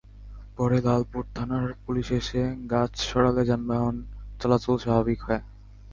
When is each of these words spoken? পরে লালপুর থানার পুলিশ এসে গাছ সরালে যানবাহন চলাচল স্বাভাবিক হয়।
পরে 0.57 0.77
লালপুর 0.81 1.23
থানার 1.35 1.67
পুলিশ 1.83 2.07
এসে 2.19 2.41
গাছ 2.71 2.91
সরালে 3.01 3.43
যানবাহন 3.49 3.95
চলাচল 4.39 4.75
স্বাভাবিক 4.77 5.19
হয়। 5.21 5.41